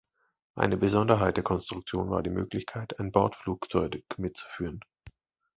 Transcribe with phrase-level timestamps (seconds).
[0.55, 4.79] Eine Besonderheit der Konstruktion war die Möglichkeit, ein Bordflugzeug mitzuführen.